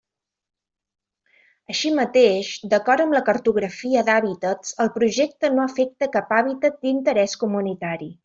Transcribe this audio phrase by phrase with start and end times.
[1.73, 8.11] Així mateix, d'acord amb la cartografia d'hàbitats el projecte no afecta cap hàbitat d'interès comunitari.